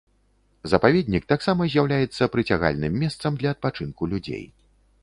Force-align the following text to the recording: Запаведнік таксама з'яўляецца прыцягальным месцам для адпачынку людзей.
Запаведнік 0.71 1.27
таксама 1.33 1.67
з'яўляецца 1.75 2.29
прыцягальным 2.37 2.93
месцам 3.05 3.31
для 3.45 3.49
адпачынку 3.59 4.03
людзей. 4.17 4.43